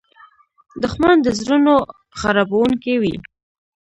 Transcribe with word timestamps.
دښمن 0.83 1.15
د 1.21 1.27
زړونو 1.39 1.75
خرابوونکی 2.19 2.93
وي 3.01 3.15